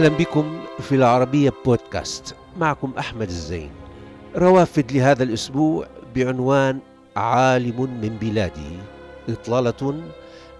أهلا 0.00 0.16
بكم 0.16 0.60
في 0.78 0.94
العربية 0.94 1.52
بودكاست. 1.64 2.34
معكم 2.56 2.92
أحمد 2.98 3.28
الزين. 3.28 3.70
روافد 4.36 4.92
لهذا 4.92 5.22
الأسبوع 5.22 5.86
بعنوان 6.16 6.78
عالم 7.16 7.80
من 8.02 8.16
بلاده 8.20 8.70
إطلالة 9.28 10.02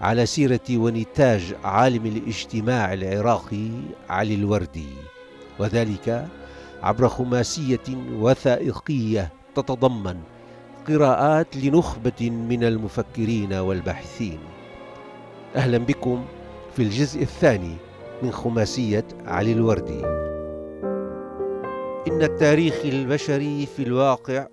على 0.01 0.25
سيرة 0.25 0.59
ونتاج 0.71 1.55
عالم 1.63 2.05
الاجتماع 2.05 2.93
العراقي 2.93 3.69
علي 4.09 4.35
الوردي. 4.35 4.89
وذلك 5.59 6.27
عبر 6.83 7.07
خماسية 7.07 7.87
وثائقية 8.19 9.31
تتضمن 9.55 10.17
قراءات 10.87 11.57
لنخبة 11.57 12.29
من 12.29 12.63
المفكرين 12.63 13.53
والباحثين. 13.53 14.39
أهلا 15.55 15.77
بكم 15.77 16.25
في 16.75 16.83
الجزء 16.83 17.21
الثاني 17.21 17.75
من 18.23 18.31
خماسية 18.31 19.07
علي 19.25 19.51
الوردي. 19.51 20.05
إن 22.07 22.21
التاريخ 22.21 22.85
البشري 22.85 23.65
في 23.65 23.83
الواقع 23.83 24.47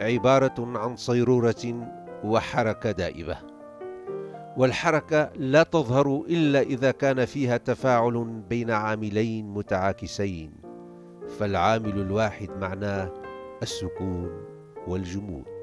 عبارة 0.00 0.54
عن 0.58 0.96
صيرورة 0.96 1.88
وحركة 2.24 2.90
دائبة. 2.90 3.36
والحركة 4.56 5.30
لا 5.36 5.62
تظهر 5.62 6.24
إلا 6.28 6.60
إذا 6.60 6.90
كان 6.90 7.24
فيها 7.24 7.56
تفاعل 7.56 8.42
بين 8.48 8.70
عاملين 8.70 9.48
متعاكسين 9.48 10.52
فالعامل 11.38 12.00
الواحد 12.00 12.50
معناه 12.60 13.12
السكون 13.62 14.30
والجمود. 14.86 15.57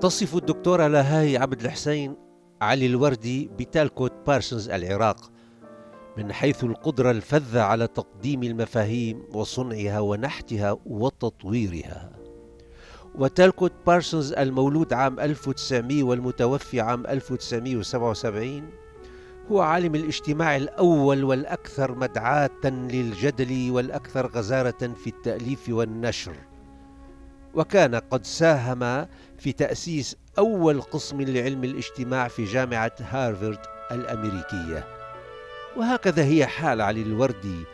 تصف 0.00 0.36
الدكتورة 0.36 0.86
لهاي 0.86 1.36
عبد 1.36 1.60
الحسين 1.60 2.16
علي 2.62 2.86
الوردي 2.86 3.50
بتالكوت 3.58 4.12
بارسونز 4.26 4.68
العراق 4.68 5.30
من 6.18 6.32
حيث 6.32 6.64
القدرة 6.64 7.10
الفذة 7.10 7.62
على 7.62 7.86
تقديم 7.86 8.42
المفاهيم 8.42 9.22
وصنعها 9.32 10.00
ونحتها 10.00 10.76
وتطويرها. 10.86 12.10
وتالكوت 13.14 13.72
بارسونز 13.86 14.32
المولود 14.32 14.92
عام 14.92 15.20
1900 15.20 16.02
والمتوفي 16.02 16.80
عام 16.80 17.06
1977 17.06 18.70
هو 19.52 19.60
عالم 19.60 19.94
الاجتماع 19.94 20.56
الأول 20.56 21.24
والأكثر 21.24 21.94
مدعاة 21.94 22.64
للجدل 22.64 23.70
والأكثر 23.70 24.26
غزارة 24.26 24.94
في 25.04 25.06
التأليف 25.06 25.68
والنشر. 25.68 26.36
وكان 27.56 27.94
قد 27.94 28.26
ساهم 28.26 29.06
في 29.38 29.52
تأسيس 29.52 30.16
أول 30.38 30.80
قسم 30.80 31.22
لعلم 31.22 31.64
الاجتماع 31.64 32.28
في 32.28 32.44
جامعة 32.44 32.92
هارفارد 33.00 33.58
الأمريكية. 33.90 34.86
وهكذا 35.76 36.24
هي 36.24 36.46
حال 36.46 36.80
علي 36.80 37.02
الوردي 37.02 37.64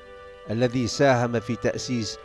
الذي 0.51 0.87
ساهم 0.87 1.41
في 1.41 1.57
تأسيس 1.57 2.19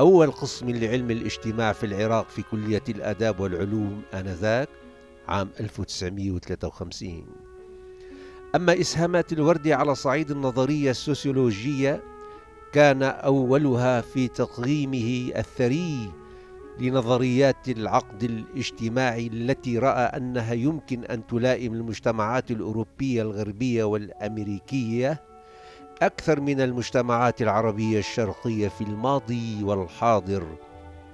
أول 0.00 0.30
قسم 0.30 0.70
لعلم 0.70 1.10
الاجتماع 1.10 1.72
في 1.72 1.86
العراق 1.86 2.28
في 2.28 2.42
كلية 2.42 2.82
الآداب 2.88 3.40
والعلوم 3.40 4.02
آنذاك 4.14 4.68
عام 5.28 5.50
1953 5.60 7.26
أما 8.54 8.80
إسهامات 8.80 9.32
الوردي 9.32 9.74
على 9.74 9.94
صعيد 9.94 10.30
النظرية 10.30 10.90
السوسيولوجية 10.90 12.02
كان 12.72 13.02
أولها 13.02 14.00
في 14.00 14.28
تقييمه 14.28 15.32
الثري 15.38 16.12
لنظريات 16.78 17.68
العقد 17.68 18.22
الاجتماعي 18.22 19.26
التي 19.26 19.78
رأى 19.78 20.04
أنها 20.04 20.52
يمكن 20.52 21.04
أن 21.04 21.26
تلائم 21.26 21.74
المجتمعات 21.74 22.50
الأوروبية 22.50 23.22
الغربية 23.22 23.84
والأمريكية. 23.84 25.22
أكثر 26.02 26.40
من 26.40 26.60
المجتمعات 26.60 27.42
العربية 27.42 27.98
الشرقية 27.98 28.68
في 28.68 28.84
الماضي 28.84 29.64
والحاضر. 29.64 30.46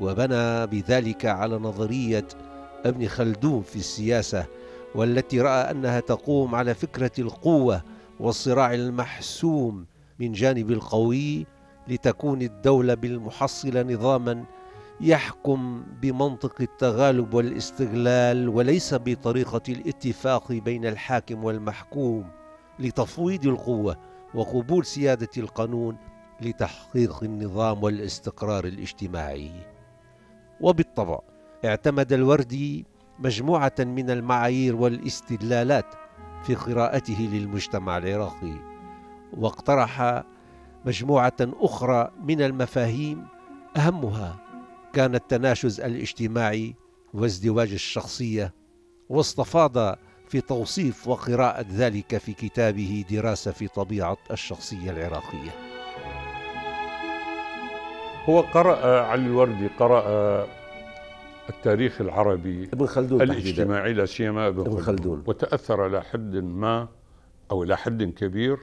وبنى 0.00 0.66
بذلك 0.66 1.26
على 1.26 1.56
نظرية 1.56 2.28
ابن 2.84 3.08
خلدون 3.08 3.62
في 3.62 3.76
السياسة 3.76 4.46
والتي 4.94 5.40
رأى 5.40 5.70
أنها 5.70 6.00
تقوم 6.00 6.54
على 6.54 6.74
فكرة 6.74 7.10
القوة 7.18 7.82
والصراع 8.20 8.74
المحسوم 8.74 9.86
من 10.18 10.32
جانب 10.32 10.70
القوي 10.70 11.46
لتكون 11.88 12.42
الدولة 12.42 12.94
بالمحصلة 12.94 13.82
نظاما 13.82 14.44
يحكم 15.00 15.84
بمنطق 16.02 16.54
التغالب 16.60 17.34
والاستغلال 17.34 18.48
وليس 18.48 18.94
بطريقة 18.94 19.62
الاتفاق 19.68 20.52
بين 20.52 20.86
الحاكم 20.86 21.44
والمحكوم 21.44 22.30
لتفويض 22.78 23.46
القوة 23.46 23.96
وقبول 24.34 24.84
سيادة 24.84 25.28
القانون 25.36 25.96
لتحقيق 26.40 27.24
النظام 27.24 27.82
والاستقرار 27.82 28.64
الاجتماعي. 28.64 29.50
وبالطبع 30.60 31.18
اعتمد 31.64 32.12
الوردي 32.12 32.86
مجموعة 33.18 33.74
من 33.78 34.10
المعايير 34.10 34.76
والاستدلالات 34.76 35.94
في 36.42 36.54
قراءته 36.54 37.28
للمجتمع 37.32 37.98
العراقي 37.98 38.54
واقترح 39.36 40.22
مجموعة 40.86 41.36
أخرى 41.40 42.10
من 42.24 42.42
المفاهيم 42.42 43.26
أهمها 43.76 44.47
كان 44.92 45.14
التناشز 45.14 45.80
الاجتماعي 45.80 46.74
وازدواج 47.14 47.72
الشخصية 47.72 48.54
واستفاض 49.08 49.98
في 50.28 50.40
توصيف 50.40 51.08
وقراءة 51.08 51.66
ذلك 51.70 52.18
في 52.18 52.32
كتابه 52.32 53.04
دراسة 53.10 53.50
في 53.50 53.68
طبيعة 53.68 54.16
الشخصية 54.30 54.90
العراقية. 54.90 55.50
هو 58.24 58.40
قرأ 58.40 59.00
علي 59.00 59.26
الوردي 59.26 59.66
قرأ 59.66 60.48
التاريخ 61.48 62.00
العربي 62.00 62.64
ابن 62.64 62.86
خلدون 62.86 63.22
الاجتماعي 63.22 63.92
لا 63.92 64.06
سيما 64.06 64.48
ابن, 64.48 64.60
ابن 64.60 64.80
خلدون. 64.80 65.24
وتأثر 65.26 65.86
إلى 65.86 66.02
حد 66.02 66.36
ما 66.36 66.88
أو 67.50 67.62
إلى 67.62 67.76
حد 67.76 68.02
كبير 68.02 68.58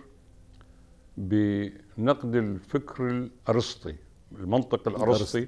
بنقد 1.18 2.36
الفكر 2.36 3.08
الأرسطي 3.10 3.96
المنطق 4.32 4.88
الأرسطي. 4.88 5.48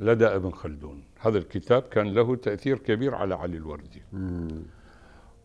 لدى 0.00 0.26
ابن 0.26 0.50
خلدون 0.50 1.02
هذا 1.20 1.38
الكتاب 1.38 1.82
كان 1.82 2.06
له 2.14 2.36
تأثير 2.36 2.78
كبير 2.78 3.14
على 3.14 3.34
علي 3.34 3.56
الوردي 3.56 4.02
مم. 4.12 4.62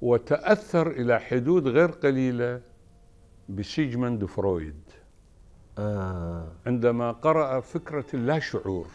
وتأثر 0.02 0.88
إلى 0.91 1.19
حدود 1.19 1.68
غير 1.68 1.91
قليلة 1.91 2.62
بسيجموند 3.50 4.25
فرويد 4.25 4.81
آه. 5.78 6.47
عندما 6.66 7.12
قرأ 7.12 7.59
فكرة 7.59 8.06
اللاشعور 8.13 8.88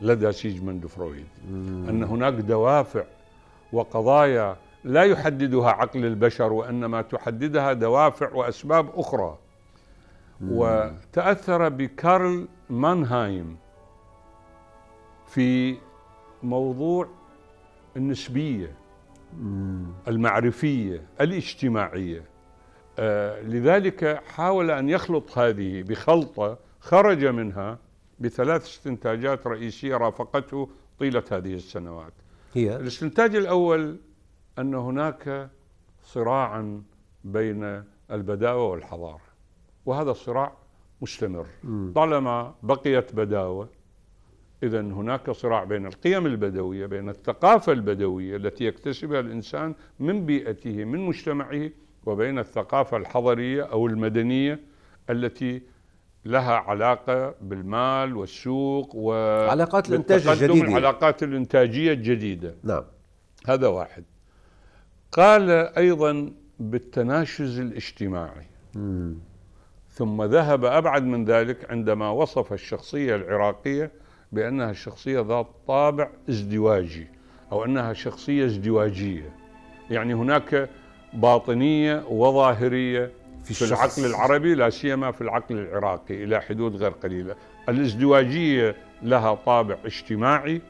لدى 0.00 0.32
سيجموند 0.32 0.86
فرويد 0.86 1.26
مم. 1.50 1.86
أن 1.88 2.02
هناك 2.04 2.34
دوافع 2.34 3.04
وقضايا 3.72 4.56
لا 4.84 5.02
يحددها 5.02 5.70
عقل 5.70 6.04
البشر 6.04 6.52
وإنما 6.52 7.02
تحددها 7.02 7.72
دوافع 7.72 8.32
وأسباب 8.34 8.90
أخرى 8.94 9.38
مم. 10.40 10.48
وتأثر 10.52 11.68
بكارل 11.68 12.48
مانهايم 12.70 13.56
في 15.28 15.78
موضوع 16.42 17.08
النسبية 17.96 18.76
المعرفية 20.08 21.06
الاجتماعية. 21.20 22.24
آه 22.98 23.42
لذلك 23.42 24.22
حاول 24.26 24.70
أن 24.70 24.88
يخلط 24.88 25.38
هذه 25.38 25.82
بخلطة 25.82 26.58
خرج 26.80 27.24
منها 27.24 27.78
بثلاث 28.18 28.62
استنتاجات 28.62 29.46
رئيسية 29.46 29.96
رافقته 29.96 30.68
طيلة 30.98 31.22
هذه 31.32 31.54
السنوات. 31.54 32.12
هي؟ 32.54 32.76
الاستنتاج 32.76 33.36
الأول 33.36 33.96
أن 34.58 34.74
هناك 34.74 35.50
صراعا 36.02 36.82
بين 37.24 37.84
البداوة 38.10 38.64
والحضارة 38.70 39.20
وهذا 39.86 40.10
الصراع 40.10 40.52
مستمر. 41.02 41.46
طالما 41.94 42.54
بقيت 42.62 43.14
بداوة 43.14 43.68
إذا 44.62 44.80
هناك 44.80 45.30
صراع 45.30 45.64
بين 45.64 45.86
القيم 45.86 46.26
البدوية 46.26 46.86
بين 46.86 47.08
الثقافة 47.08 47.72
البدوية 47.72 48.36
التي 48.36 48.64
يكتسبها 48.64 49.20
الإنسان 49.20 49.74
من 50.00 50.26
بيئته 50.26 50.84
من 50.84 50.98
مجتمعه 50.98 51.70
وبين 52.06 52.38
الثقافة 52.38 52.96
الحضرية 52.96 53.62
أو 53.62 53.86
المدنية 53.86 54.60
التي 55.10 55.62
لها 56.24 56.52
علاقة 56.54 57.34
بالمال 57.40 58.16
والسوق 58.16 58.90
و 58.94 59.12
علاقات 59.50 59.88
الإنتاج 59.88 60.28
الجديدة. 60.28 60.68
العلاقات 60.68 61.22
الإنتاجية 61.22 61.92
الجديدة. 61.92 62.54
نعم. 62.62 62.84
هذا 63.46 63.68
واحد. 63.68 64.04
قال 65.12 65.50
أيضا 65.78 66.32
بالتناشز 66.60 67.60
الاجتماعي. 67.60 68.46
مم. 68.74 69.14
ثم 69.90 70.22
ذهب 70.22 70.64
أبعد 70.64 71.04
من 71.04 71.24
ذلك 71.24 71.70
عندما 71.70 72.10
وصف 72.10 72.52
الشخصية 72.52 73.16
العراقية 73.16 73.90
بأنها 74.32 74.70
الشخصية 74.70 75.20
ذات 75.20 75.46
طابع 75.66 76.08
ازدواجي 76.28 77.06
أو 77.52 77.64
أنها 77.64 77.92
شخصية 77.92 78.44
ازدواجية. 78.44 79.32
يعني 79.90 80.14
هناك 80.14 80.68
باطنية 81.12 82.04
وظاهرية 82.08 83.10
في, 83.44 83.54
في 83.54 83.64
العقل 83.64 84.04
العربي 84.04 84.54
لا 84.54 84.70
سيما 84.70 85.10
في 85.12 85.20
العقل 85.20 85.58
العراقي 85.58 86.24
إلى 86.24 86.40
حدود 86.40 86.76
غير 86.76 86.90
قليلة. 86.90 87.34
الازدواجية 87.68 88.76
لها 89.02 89.34
طابع 89.34 89.76
اجتماعي 89.84 90.60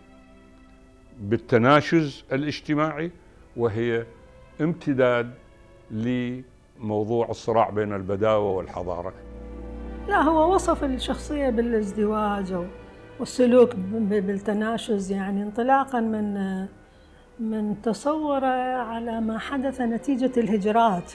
بالتناشز 1.20 2.24
الاجتماعي 2.32 3.10
وهي 3.56 4.04
امتداد 4.60 5.34
لموضوع 5.90 7.30
الصراع 7.30 7.70
بين 7.70 7.92
البداوة 7.92 8.50
والحضارة. 8.50 9.12
لا 10.08 10.22
هو 10.22 10.54
وصف 10.54 10.84
الشخصية 10.84 11.50
بالازدواج 11.50 12.54
والسلوك 13.20 13.74
بالتناشز 14.10 15.10
يعني 15.10 15.42
انطلاقا 15.42 16.00
من 16.00 16.66
من 17.40 17.82
تصوره 17.82 18.76
على 18.76 19.20
ما 19.20 19.38
حدث 19.38 19.80
نتيجة 19.80 20.32
الهجرات 20.36 21.12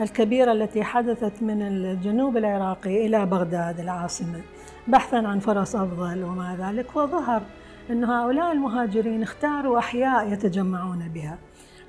الكبيرة 0.00 0.52
التي 0.52 0.84
حدثت 0.84 1.42
من 1.42 1.62
الجنوب 1.62 2.36
العراقي 2.36 3.06
إلى 3.06 3.26
بغداد 3.26 3.80
العاصمة 3.80 4.40
بحثا 4.88 5.16
عن 5.16 5.38
فرص 5.38 5.76
أفضل 5.76 6.24
وما 6.24 6.56
ذلك 6.60 6.96
وظهر 6.96 7.42
أن 7.90 8.04
هؤلاء 8.04 8.52
المهاجرين 8.52 9.22
اختاروا 9.22 9.78
أحياء 9.78 10.32
يتجمعون 10.32 11.08
بها 11.08 11.38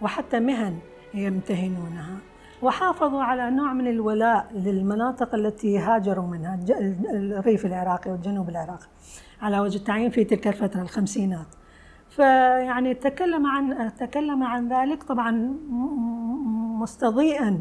وحتى 0.01 0.39
مهن 0.39 0.79
يمتهنونها 1.13 2.17
وحافظوا 2.61 3.23
على 3.23 3.51
نوع 3.51 3.73
من 3.73 3.87
الولاء 3.87 4.47
للمناطق 4.53 5.35
التي 5.35 5.79
هاجروا 5.79 6.27
منها 6.27 6.59
الريف 7.13 7.65
العراقي 7.65 8.11
والجنوب 8.11 8.49
العراقي. 8.49 8.87
على 9.41 9.59
وجه 9.59 9.77
التعيين 9.77 10.09
في 10.09 10.23
تلك 10.23 10.47
الفترة 10.47 10.81
الخمسينات. 10.81 11.47
فيعني 12.09 12.93
تكلم 12.93 13.45
عن 13.47 13.93
تكلم 13.95 14.43
عن 14.43 14.73
ذلك 14.73 15.03
طبعا 15.03 15.31
مستضيئا 16.79 17.59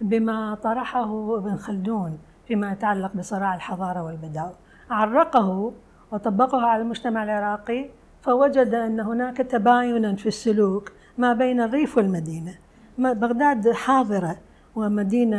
بما 0.00 0.54
طرحه 0.54 1.36
ابن 1.38 1.56
خلدون 1.56 2.18
فيما 2.48 2.72
يتعلق 2.72 3.16
بصراع 3.16 3.54
الحضارة 3.54 4.02
والبداوة 4.02 4.54
عرقه 4.90 5.72
وطبقه 6.12 6.66
على 6.66 6.82
المجتمع 6.82 7.24
العراقي 7.24 7.90
فوجد 8.22 8.74
أن 8.74 9.00
هناك 9.00 9.36
تباينا 9.36 10.16
في 10.16 10.26
السلوك 10.26 10.92
ما 11.18 11.32
بين 11.32 11.60
الريف 11.60 11.96
والمدينة. 11.96 12.54
بغداد 12.98 13.70
حاضرة 13.72 14.36
ومدينة 14.76 15.38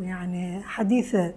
يعني 0.00 0.62
حديثة 0.62 1.34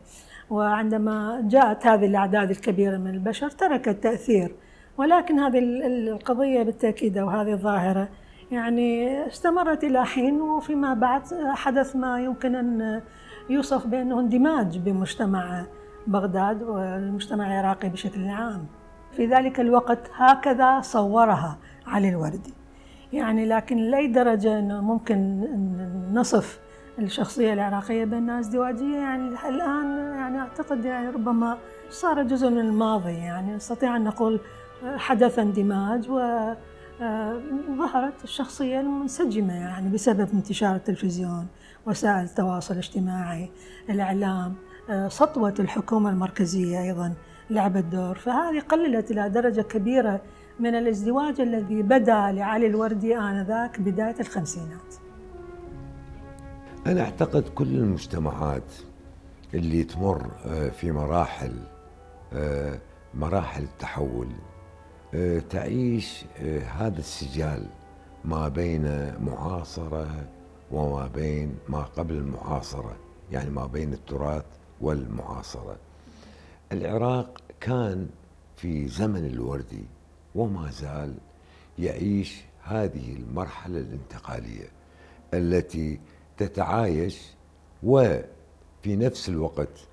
وعندما 0.50 1.42
جاءت 1.46 1.88
هذه 1.88 2.06
الأعداد 2.06 2.50
الكبيرة 2.50 2.98
من 2.98 3.10
البشر 3.10 3.50
تركت 3.50 4.04
تأثير 4.04 4.56
ولكن 4.98 5.40
هذه 5.40 5.60
القضية 5.88 6.64
بالتأكيد 6.64 7.18
أو 7.18 7.30
هذه 7.30 7.54
الظاهرة 7.54 8.10
يعني 8.52 9.28
استمرت 9.28 9.84
إلى 9.84 10.06
حين 10.06 10.42
وفيما 10.42 10.94
بعد 10.94 11.22
حدث 11.54 11.96
ما 11.96 12.20
يمكن 12.20 12.56
أن 12.56 13.02
يوصف 13.50 13.88
بأنه 13.88 14.20
اندماج 14.20 14.78
بمجتمع 14.78 15.66
بغداد 16.08 16.64
والمجتمع 16.64 17.48
العراقي 17.48 17.90
بشكل 17.90 18.28
عام. 18.28 18.66
في 19.12 19.26
ذلك 19.26 19.60
الوقت 19.60 20.00
هكذا 20.16 20.82
صورها 20.82 21.58
علي 21.88 22.10
الوردي. 22.10 22.54
يعني 23.14 23.46
لكن 23.46 23.78
لأي 23.78 24.08
درجة 24.08 24.60
أنه 24.60 24.82
ممكن 24.82 25.48
نصف 26.14 26.60
الشخصية 27.04 27.54
العراقية 27.54 28.06
بأنها 28.06 28.40
ازدواجية 28.40 28.98
يعني 28.98 29.28
الآن 29.50 29.98
يعني 29.98 30.40
أعتقد 30.40 30.86
يعني 30.86 31.10
ربما 31.10 31.58
صار 31.90 32.24
جزء 32.24 32.50
من 32.50 32.60
الماضي 32.60 33.14
يعني 33.14 33.56
نستطيع 33.56 33.96
أن 33.96 34.04
نقول 34.04 34.40
حدث 34.98 35.40
اندماج 35.40 36.10
و 36.10 36.20
ظهرت 37.78 38.24
الشخصية 38.24 38.80
المنسجمة 38.80 39.54
يعني 39.54 39.90
بسبب 39.90 40.30
انتشار 40.34 40.76
التلفزيون 40.76 41.48
وسائل 41.86 42.24
التواصل 42.24 42.74
الاجتماعي 42.74 43.52
الإعلام 43.90 44.54
سطوة 45.08 45.54
الحكومة 45.60 46.10
المركزية 46.10 46.82
أيضا 46.82 47.14
لعبت 47.50 47.84
دور 47.84 48.16
فهذه 48.16 48.60
قللت 48.60 49.12
إلى 49.12 49.30
درجة 49.30 49.62
كبيرة 49.62 50.22
من 50.60 50.76
الازدواج 50.76 51.42
الذي 51.42 51.82
بدا 51.82 52.32
لعلي 52.32 52.68
الوردي 52.68 53.18
آنذاك 53.18 53.80
بداية 53.80 54.16
الخمسينات. 54.20 55.09
أنا 56.88 57.02
أعتقد 57.02 57.50
كل 57.50 57.68
المجتمعات 57.76 58.74
اللي 59.54 59.84
تمر 59.84 60.32
آه، 60.46 60.70
في 60.70 60.92
مراحل 60.92 61.54
آه، 62.34 62.80
مراحل 63.14 63.64
التحول 63.64 64.28
آه، 65.14 65.40
تعيش 65.40 66.26
هذا 66.78 67.00
السجال 67.00 67.66
ما 68.26 68.48
بين 68.48 69.14
معاصرة 69.24 70.28
وما 70.72 71.08
بين 71.08 71.58
ما 71.70 71.82
قبل 71.82 72.14
المعاصرة 72.16 72.96
يعني 73.32 73.50
ما 73.50 73.66
بين 73.66 73.94
التراث 73.94 74.46
والمعاصرة. 74.82 75.78
العراق 76.72 77.42
كان 77.60 78.08
في 78.56 78.88
زمن 78.88 79.26
الوردي 79.26 79.86
وما 80.36 80.72
زال 80.72 81.14
يعيش 81.80 82.42
هذه 82.64 83.14
المرحلة 83.14 83.80
الانتقالية 83.80 84.68
التي 85.34 86.00
تتعايش 86.40 87.22
وفي 87.84 88.26
نفس 88.88 89.30
الوقت 89.30 89.88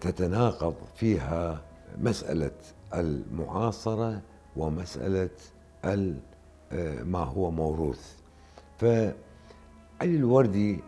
تتناقض 0.00 0.74
فيها 0.96 1.62
مسألة 1.98 2.50
المعاصرة 2.94 4.22
ومسألة 4.56 5.30
ما 7.04 7.18
هو 7.18 7.50
موروث. 7.50 8.12
فعلي 8.78 9.14
الوردي 10.02 10.80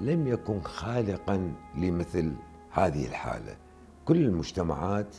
لم 0.00 0.26
يكن 0.28 0.60
خالقا 0.60 1.52
لمثل 1.76 2.32
هذه 2.70 3.06
الحالة. 3.06 3.56
كل 4.04 4.16
المجتمعات 4.16 5.16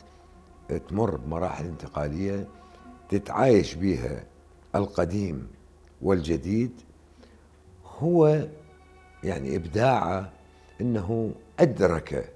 تمر 0.88 1.16
بمراحل 1.16 1.64
انتقالية 1.64 2.48
تتعايش 3.08 3.74
بها 3.74 4.24
القديم 4.74 5.48
والجديد 6.02 6.80
هو 7.98 8.46
يعني 9.24 9.56
إبداعه 9.56 10.32
أنه 10.80 11.32
أدرك 11.60 12.32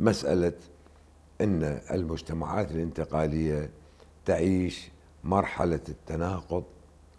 مسألة 0.00 0.52
أن 1.40 1.80
المجتمعات 1.90 2.70
الانتقالية 2.70 3.70
تعيش 4.24 4.88
مرحلة 5.24 5.80
التناقض 5.88 6.64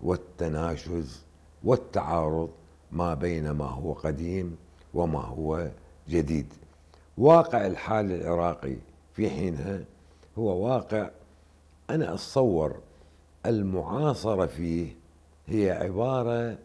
والتناشز 0.04 1.22
والتعارض 1.64 2.50
ما 2.92 3.14
بين 3.14 3.52
ما 3.52 3.66
هو 3.66 3.94
قديم 3.94 4.58
وما 4.94 5.22
هو 5.22 5.70
جديد. 6.10 6.54
واقع 7.18 7.66
الحال 7.66 8.12
العراقي 8.12 8.76
في 9.14 9.30
حينها 9.30 9.80
هو 10.38 10.68
واقع. 10.68 11.10
أنا 11.90 12.14
أتصور 12.14 12.76
المعاصرة 13.46 14.46
فيه 14.46 14.96
هي 15.48 15.72
عبارة 15.72 16.58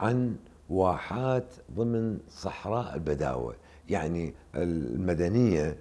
عن 0.00 0.36
واحات 0.70 1.54
ضمن 1.76 2.18
صحراء 2.30 2.94
البداوة 2.94 3.54
يعني 3.88 4.34
المدنية 4.54 5.76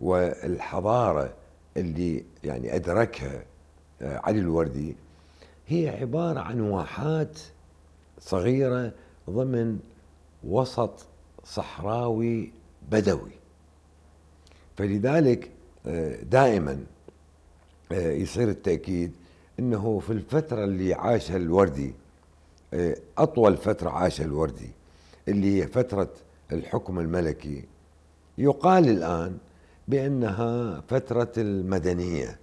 والحضارة 0.00 1.34
اللي 1.76 2.24
يعني 2.44 2.76
أدركها 2.76 3.44
آه، 4.02 4.20
علي 4.24 4.38
الوردي 4.40 4.96
هي 5.66 5.88
عبارة 5.88 6.40
عن 6.40 6.60
واحات 6.60 7.38
صغيرة 8.20 8.92
ضمن 9.30 9.78
وسط 10.44 11.06
صحراوي 11.44 12.52
بدوي. 12.90 13.30
فلذلك 14.76 15.50
آه، 15.86 16.22
دائما 16.22 16.84
آه، 17.92 18.10
يصير 18.12 18.48
التأكيد 18.48 19.12
أنه 19.58 19.98
في 19.98 20.12
الفترة 20.12 20.64
اللي 20.64 20.94
عاشها 20.94 21.36
الوردي 21.36 21.94
أطول 23.18 23.56
فترة 23.56 23.90
عاشها 23.90 24.24
الوردي 24.24 24.70
اللي 25.28 25.62
هي 25.62 25.66
فترة 25.66 26.08
الحكم 26.52 26.98
الملكي. 26.98 27.64
يقال 28.38 28.88
الآن 28.88 29.38
بأنها 29.88 30.80
فترة 30.80 31.32
المدنية. 31.38 32.38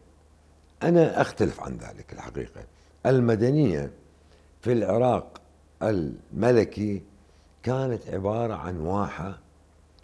أنا 0.83 1.21
أختلف 1.21 1.59
عن 1.59 1.77
ذلك 1.77 2.13
الحقيقة. 2.13 2.63
المدنية 3.05 3.91
في 4.61 4.73
العراق 4.73 5.41
الملكي 5.83 7.01
كانت 7.63 8.09
عبارة 8.09 8.53
عن 8.53 8.79
واحة 8.79 9.39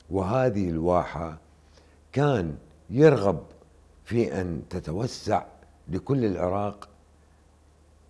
وهذه 0.10 0.70
الواحة 0.70 1.38
كان 2.12 2.56
يرغب 2.90 3.44
في 4.06 4.42
أن 4.42 4.62
تتوسع 4.70 5.46
لكل 5.88 6.26
العراق 6.26 6.90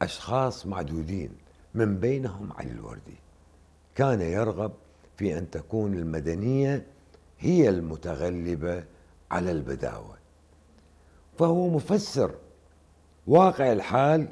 أشخاص 0.01 0.65
معدودين. 0.65 1.42
من 1.75 2.00
بينهم 2.00 2.53
علي 2.53 2.72
الوردي 2.72 3.15
كان 3.96 4.22
يرغب 4.22 4.72
في 5.18 5.38
أن 5.38 5.50
تكون 5.50 5.94
المدنية 5.94 6.86
هي 7.39 7.70
المتغلبة 7.70 8.84
على 9.32 9.51
البداوة. 9.51 10.18
فهو 11.39 11.70
مفسر 11.70 12.32
واقع 13.27 13.72
الحال 13.72 14.27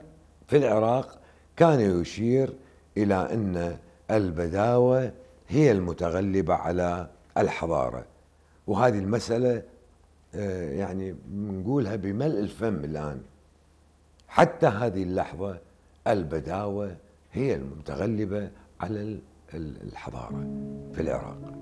في 0.48 0.58
العراق 0.58 1.20
كان 1.56 2.02
يشير 2.02 2.54
إلى 2.98 3.16
أن 3.16 3.78
البداوة 4.12 5.12
هي 5.50 5.72
المتغلبة 5.72 6.54
على 6.54 7.08
الحضارة. 7.38 8.06
وهذه 8.68 9.00
المسألة 9.00 9.64
آه، 10.36 10.72
يعني 10.72 11.16
نقولها 11.34 11.96
بملء 11.96 12.40
الفم 12.40 12.76
الآن. 12.76 13.22
حتى 14.28 14.68
هذه 14.68 15.04
اللحظة 15.04 15.58
البداوة 16.08 16.96
هي 17.34 17.56
المتغلبة 17.56 18.50
على 18.80 19.20
الحضارة 19.54 20.48
في 20.94 21.02
العراق. 21.02 21.62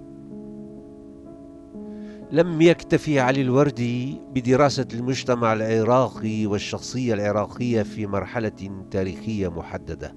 لم 2.32 2.62
يكتفي 2.62 3.20
علي 3.20 3.42
الوردي 3.42 4.22
بدراسة 4.34 4.88
المجتمع 4.94 5.54
العراقي 5.54 6.46
والشخصية 6.46 7.14
العراقية 7.14 7.82
في 7.84 8.08
مرحلة 8.08 8.84
تاريخية 8.92 9.48
محددة 9.48 10.16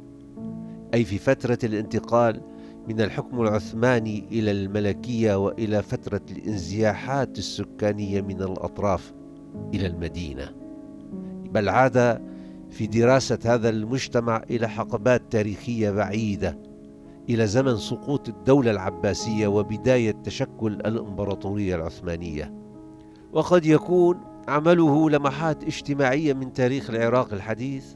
أي 0.94 1.04
في 1.04 1.18
فترة 1.18 1.59
الانتقال 1.64 2.40
من 2.88 3.00
الحكم 3.00 3.42
العثماني 3.42 4.28
إلى 4.32 4.50
الملكية 4.50 5.44
وإلى 5.44 5.82
فترة 5.82 6.21
الانزياحات 6.30 7.38
السكانية 7.38 8.21
من 8.21 8.42
الأطراف 8.42 9.12
إلى 9.75 9.87
المدينة. 9.87 10.52
بل 11.50 11.68
عاد 11.68 12.31
في 12.72 12.86
دراسة 12.86 13.38
هذا 13.44 13.68
المجتمع 13.68 14.42
إلى 14.50 14.68
حقبات 14.68 15.22
تاريخية 15.30 15.90
بعيدة 15.90 16.58
إلى 17.28 17.46
زمن 17.46 17.76
سقوط 17.76 18.28
الدولة 18.28 18.70
العباسية 18.70 19.46
وبداية 19.46 20.10
تشكل 20.24 20.72
الإمبراطورية 20.72 21.74
العثمانية. 21.74 22.54
وقد 23.32 23.66
يكون 23.66 24.20
عمله 24.48 25.10
لمحات 25.10 25.64
اجتماعية 25.64 26.32
من 26.32 26.52
تاريخ 26.52 26.90
العراق 26.90 27.32
الحديث 27.32 27.94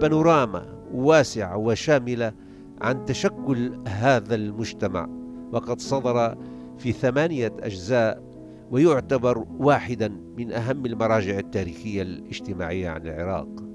بانوراما 0.00 0.66
واسعة 0.92 1.56
وشاملة 1.56 2.32
عن 2.80 3.04
تشكل 3.04 3.80
هذا 3.88 4.34
المجتمع. 4.34 5.08
وقد 5.52 5.80
صدر 5.80 6.36
في 6.78 6.92
ثمانية 6.92 7.52
أجزاء 7.62 8.22
ويعتبر 8.70 9.46
واحدا 9.58 10.08
من 10.36 10.52
أهم 10.52 10.86
المراجع 10.86 11.38
التاريخية 11.38 12.02
الاجتماعية 12.02 12.88
عن 12.88 13.06
العراق. 13.06 13.65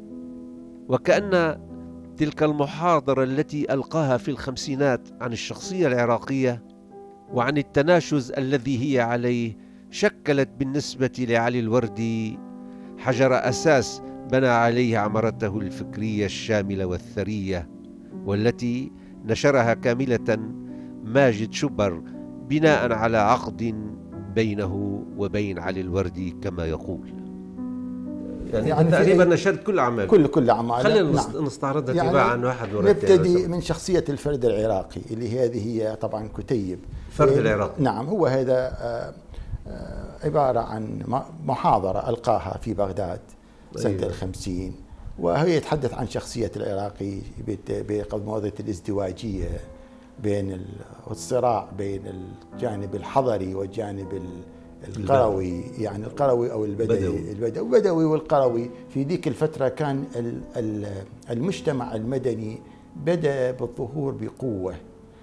وكأن 0.89 1.61
تلك 2.17 2.43
المحاضرة 2.43 3.23
التي 3.23 3.73
ألقاها 3.73 4.17
في 4.17 4.31
الخمسينات 4.31 5.09
عن 5.21 5.33
الشخصية 5.33 5.87
العراقية 5.87 6.63
وعن 7.33 7.57
التناشز 7.57 8.31
الذي 8.31 8.95
هي 8.95 8.99
عليه 9.01 9.57
شكلت 9.89 10.49
بالنسبة 10.59 11.11
لعلي 11.19 11.59
الوردي 11.59 12.39
حجر 12.97 13.33
أساس 13.33 14.01
بنى 14.31 14.47
عليه 14.47 14.97
عمرته 14.97 15.57
الفكرية 15.57 16.25
الشاملة 16.25 16.85
والثرية 16.85 17.69
والتي 18.25 18.91
نشرها 19.25 19.73
كاملة 19.73 20.37
ماجد 21.03 21.53
شبر 21.53 22.03
بناء 22.49 22.93
على 22.93 23.17
عقد 23.17 23.75
بينه 24.35 25.03
وبين 25.17 25.59
علي 25.59 25.81
الوردي 25.81 26.31
كما 26.31 26.65
يقول. 26.65 27.20
يعني, 28.53 28.69
يعني 28.69 28.91
تقريبا 28.91 29.25
نشرت 29.25 29.63
كل 29.63 29.79
أعمال. 29.79 30.07
كل 30.07 30.27
كل 30.27 30.49
أعمال. 30.49 30.83
خلينا 30.83 31.11
نعم. 31.11 31.45
نستعرضها 31.45 31.95
يعني 31.95 32.09
تباعا 32.09 32.35
واحد 32.35 32.73
ورا 32.73 32.89
نبتدي 32.89 33.47
من 33.47 33.61
شخصية 33.61 34.03
الفرد 34.09 34.45
العراقي 34.45 35.01
اللي 35.11 35.39
هذه 35.39 35.67
هي 35.67 35.95
طبعا 35.95 36.29
كتيب. 36.37 36.79
فرد 37.11 37.37
العراقي. 37.37 37.83
نعم 37.83 38.07
هو 38.07 38.25
هذا 38.25 38.77
آه، 38.81 39.13
آه، 39.67 40.25
عبارة 40.25 40.59
عن 40.59 40.99
محاضرة 41.45 42.09
ألقاها 42.09 42.57
في 42.61 42.73
بغداد 42.73 43.19
سنة 43.75 43.91
أيوة. 43.91 44.05
الخمسين 44.05 44.75
وهي 45.19 45.55
يتحدث 45.55 45.93
عن 45.93 46.07
شخصية 46.07 46.51
العراقي 46.55 47.17
بموضوع 47.67 48.51
الازدواجية 48.59 49.59
بين 50.23 50.65
الصراع 51.11 51.67
بين 51.77 52.01
الجانب 52.53 52.95
الحضري 52.95 53.55
والجانب 53.55 54.23
القروي 54.87 55.63
يعني 55.79 56.05
القروي 56.05 56.51
أو 56.51 56.65
البدوي. 56.65 56.97
البدوي. 57.31 57.59
البدوي. 57.77 58.05
والقروي. 58.05 58.69
في 58.89 59.03
ذيك 59.03 59.27
الفترة 59.27 59.67
كان 59.67 60.05
المجتمع 61.29 61.95
المدني 61.95 62.59
بدأ 62.95 63.51
بالظهور 63.51 64.13
بقوة 64.21 64.75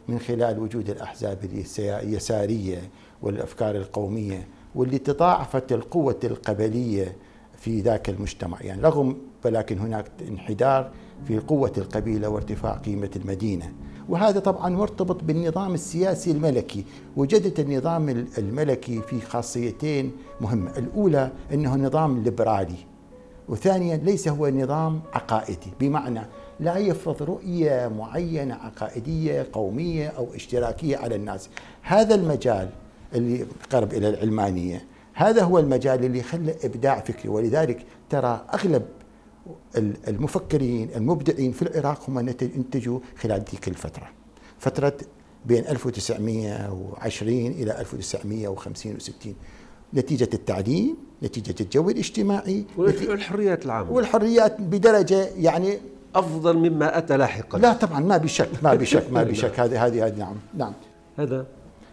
من 0.08 0.18
خلال 0.18 0.58
وجود 0.58 0.90
الأحزاب 0.90 1.38
اليسارية 1.84 2.90
والأفكار 3.22 3.76
القومية 3.76 4.48
واللي 4.74 4.98
تضاعفت 4.98 5.72
القوة 5.72 6.20
القبلية 6.24 7.16
في 7.58 7.80
ذاك 7.80 8.08
المجتمع. 8.08 8.62
يعني 8.62 8.82
رغم 8.82 9.16
ولكن 9.44 9.78
هناك 9.78 10.10
انحدار 10.28 10.90
في 11.24 11.38
قوة 11.38 11.72
القبيلة 11.78 12.28
وارتفاع 12.28 12.72
قيمة 12.72 13.10
المدينة. 13.16 13.72
وهذا 14.08 14.40
طبعا 14.40 14.68
مرتبط 14.68 15.24
بالنظام 15.24 15.74
السياسي 15.74 16.30
الملكي 16.30 16.84
وجدت 17.16 17.60
النظام 17.60 18.08
الملكي 18.38 19.02
في 19.02 19.20
خاصيتين 19.20 20.12
مهمة. 20.40 20.70
الأولى 20.78 21.30
أنه 21.52 21.76
نظام 21.76 22.22
ليبرالي 22.22 22.76
وثانيا 23.48 23.96
ليس 23.96 24.28
هو 24.28 24.48
نظام 24.48 25.00
عقائدي. 25.12 25.70
بمعنى 25.80 26.20
لا 26.60 26.76
يفرض 26.76 27.22
رؤية 27.22 27.88
معينة 27.98 28.54
عقائدية 28.54 29.46
قومية 29.52 30.08
أو 30.08 30.26
اشتراكية 30.34 30.96
على 30.96 31.14
الناس. 31.14 31.48
هذا 31.82 32.14
المجال 32.14 32.68
اللي 33.14 33.46
قرب 33.70 33.92
إلى 33.92 34.08
العلمانية 34.08 34.84
هذا 35.14 35.42
هو 35.42 35.58
المجال 35.58 36.04
اللي 36.04 36.22
خلى 36.22 36.54
إبداع 36.64 37.00
فكري. 37.00 37.28
ولذلك 37.28 37.86
ترى 38.10 38.44
أغلب 38.54 38.82
المفكرين 40.08 40.90
المبدعين 40.96 41.52
في 41.52 41.62
العراق 41.62 42.10
هم 42.10 42.18
انتجوا 42.42 43.00
خلال 43.18 43.44
ذيك 43.50 43.68
الفترة. 43.68 44.08
فترة 44.58 44.96
بين 45.46 45.66
1920 45.66 47.46
إلى 47.46 47.80
1950 47.80 48.98
و60 48.98 49.28
نتيجة 49.94 50.28
التعليم 50.34 50.96
نتيجة 51.22 51.54
الجو 51.60 51.90
الاجتماعي 51.90 52.64
والحريات 52.76 53.64
العامة. 53.64 53.92
والحريات 53.92 54.60
بدرجة 54.60 55.28
يعني 55.36 55.78
أفضل 56.14 56.56
مما 56.56 56.98
أتى 56.98 57.16
لاحقا. 57.16 57.58
لا 57.58 57.72
طبعا 57.72 58.00
ما 58.00 58.16
بشك 58.16 58.48
ما 58.62 58.74
بشك 58.74 59.12
ما 59.12 59.22
بشك. 59.30 59.60
هذه 59.60 59.86
هذه 59.86 60.06
هذه 60.06 60.18
نعم 60.18 60.36
نعم. 60.54 60.72
هذا؟ 61.18 61.46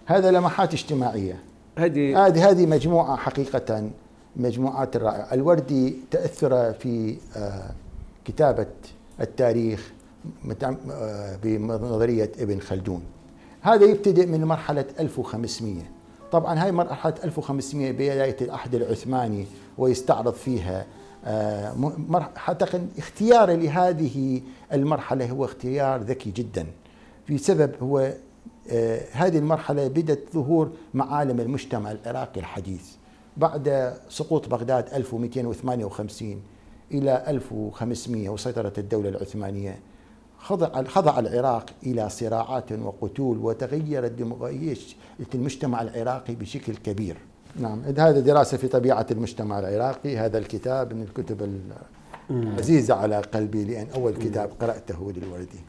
هذا 0.05 0.31
لمحات 0.31 0.74
اجتماعية. 0.74 1.39
هذه؟ 1.77 2.27
هذه 2.27 2.50
هذه 2.50 2.65
مجموعة 2.65 3.15
حقيقة 3.15 3.89
مجموعات 4.37 4.95
الرائعة. 4.95 5.33
الوردي 5.33 5.95
تأثر 6.11 6.73
في 6.73 7.17
آه، 7.37 7.71
كتابة 8.25 8.67
التاريخ 9.21 9.93
آه، 10.91 11.35
بنظرية 11.43 12.31
ابن 12.39 12.59
خلدون. 12.59 13.03
هذا 13.61 13.85
يبتدئ 13.85 14.25
من 14.25 14.45
مرحلة 14.45 14.85
1500 14.99 15.83
طبعا 16.31 16.63
هاي 16.63 16.71
مرحلة 16.71 17.13
1500 17.23 17.91
بداية 17.91 18.37
العهد 18.41 18.75
العثماني 18.75 19.45
ويستعرض 19.77 20.33
فيها 20.33 20.85
آه، 21.25 21.91
أعتقد 22.47 22.89
اختياري 22.97 23.55
لهذه 23.55 24.41
المرحلة 24.73 25.29
هو 25.29 25.45
اختيار 25.45 26.01
ذكي 26.01 26.31
جدا. 26.31 26.67
في 27.27 27.37
سبب 27.37 27.71
هو 27.81 28.13
هذه 29.11 29.37
المرحلة 29.37 29.87
بدأت 29.87 30.19
ظهور 30.33 30.71
معالم 30.93 31.39
المجتمع 31.39 31.91
العراقي 31.91 32.39
الحديث. 32.39 32.95
بعد 33.37 33.93
سقوط 34.09 34.47
بغداد 34.47 34.93
1258 34.93 36.41
إلى 36.91 37.23
1500 37.27 38.29
وسيطرة 38.29 38.73
الدولة 38.77 39.09
العثمانية 39.09 39.79
خضع 40.39 40.83
خضع 40.83 41.19
العراق 41.19 41.69
إلى 41.83 42.09
صراعات 42.09 42.71
وقتول 42.71 43.37
ديمقراطية 44.07 44.77
المجتمع 45.35 45.81
العراقي 45.81 46.35
بشكل 46.35 46.75
كبير. 46.75 47.17
نعم 47.59 47.81
هذا 47.81 48.19
دراسة 48.19 48.57
في 48.57 48.67
طبيعة 48.67 49.05
المجتمع 49.11 49.59
العراقي 49.59 50.17
هذا 50.17 50.37
الكتاب 50.37 50.93
من 50.93 51.01
الكتب 51.01 51.59
عزيزة 52.29 52.94
على 52.94 53.17
قلبي 53.17 53.63
لأن 53.63 53.88
أول 53.96 54.13
كتاب 54.13 54.50
قرأته 54.60 55.12
للوردي 55.12 55.60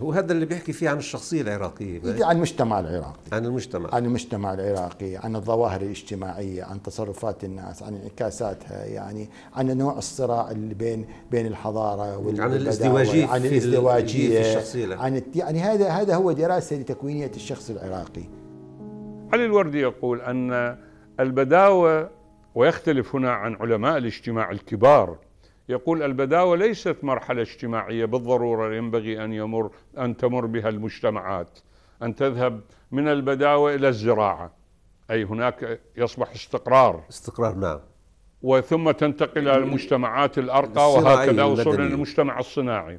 هو 0.00 0.12
هذا 0.12 0.32
اللي 0.32 0.46
بيحكي 0.46 0.72
فيه 0.72 0.88
عن 0.88 0.98
الشخصية 0.98 1.42
العراقية 1.42 2.00
عن 2.24 2.36
المجتمع 2.36 2.80
العراقي. 2.80 3.20
عن 3.32 3.46
المجتمع. 3.46 3.94
عن 3.94 4.04
المجتمع 4.04 4.54
العراقي 4.54 5.16
عن 5.16 5.36
الظواهر 5.36 5.80
الاجتماعية 5.80 6.64
عن 6.64 6.82
تصرفات 6.82 7.44
الناس 7.44 7.82
عن 7.82 7.94
انعكاساتها 7.94 8.84
يعني 8.84 9.28
عن 9.54 9.78
نوع 9.78 9.98
الصراع 9.98 10.50
اللي 10.50 10.74
بين 10.74 11.06
بين 11.30 11.46
الحضارة 11.46 12.42
عن 12.42 12.52
الازدواجية 12.52 13.26
عن 13.26 13.46
الازدواجية. 13.46 14.42
في 14.42 14.48
الشخصية 14.48 14.96
عن 14.96 15.22
يعني 15.34 15.60
هذا 15.60 15.88
هذا 15.88 16.14
هو 16.14 16.32
دراسة 16.32 16.76
لتكوينية 16.76 17.30
الشخص 17.36 17.70
العراقي. 17.70 18.24
علي 19.32 19.44
الوردي 19.44 19.80
يقول 19.80 20.20
أن 20.20 20.76
البداوة 21.20 22.10
ويختلف 22.54 23.14
هنا 23.16 23.30
عن 23.30 23.54
علماء 23.54 23.98
الاجتماع 23.98 24.50
الكبار 24.50 25.16
يقول 25.68 26.02
البداوة 26.02 26.56
ليست 26.56 26.96
مرحلة 27.02 27.42
اجتماعية 27.42 28.04
بالضرورة 28.04 28.74
ينبغي 28.74 29.24
أن 29.24 29.32
يمر 29.32 29.70
أن 29.98 30.16
تمر 30.16 30.46
بها 30.46 30.68
المجتمعات. 30.68 31.58
أن 32.02 32.14
تذهب 32.14 32.60
من 32.92 33.08
البداوة 33.08 33.74
إلى 33.74 33.88
الزراعة. 33.88 34.52
أي 35.10 35.24
هناك 35.24 35.80
يصبح 35.96 36.30
استقرار. 36.30 37.04
استقرار 37.10 37.54
نعم. 37.54 37.80
وثم 38.42 38.90
تنتقل 38.90 39.48
إلى 39.48 39.56
المجتمعات 39.56 40.38
الأرقى 40.38 40.92
وهكذا 40.92 41.44
وصلنا. 41.44 41.82
للمجتمع 41.82 42.38
الصناعي. 42.38 42.98